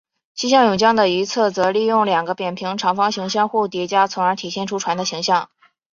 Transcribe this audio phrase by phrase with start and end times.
[0.41, 5.51] 面向甬江的一侧则利用两个扁平长方形相互叠加从而体现出船的形象。